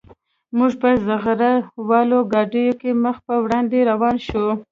[0.57, 1.53] موږ په زغره
[1.89, 4.53] والو ګاډو کې مخ په وړاندې روان وو